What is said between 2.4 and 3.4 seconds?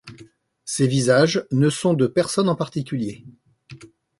en particulier.